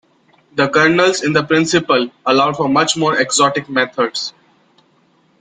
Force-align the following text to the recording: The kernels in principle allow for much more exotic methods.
The 0.55 0.67
kernels 0.67 1.21
in 1.21 1.35
principle 1.45 2.09
allow 2.25 2.53
for 2.53 2.67
much 2.67 2.97
more 2.97 3.19
exotic 3.19 3.69
methods. 3.69 4.33